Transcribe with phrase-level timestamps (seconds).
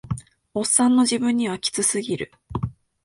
[0.55, 2.31] オッサンの自分にはキツすぎる